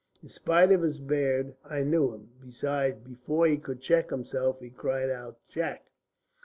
In 0.23 0.29
spite 0.29 0.71
of 0.71 0.81
his 0.81 0.99
beard 0.99 1.53
I 1.63 1.83
knew 1.83 2.11
him. 2.11 2.31
Besides, 2.43 2.97
before 3.01 3.45
he 3.45 3.57
could 3.59 3.81
check 3.81 4.09
himself, 4.09 4.59
he 4.59 4.71
cried 4.71 5.11
out 5.11 5.37
'Jack!'" 5.47 5.91